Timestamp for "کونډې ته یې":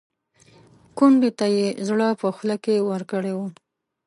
0.97-1.67